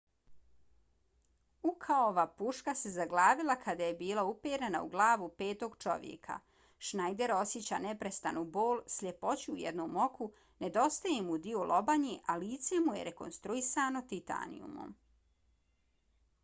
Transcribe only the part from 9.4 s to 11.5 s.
u jednom oku nedostaje mu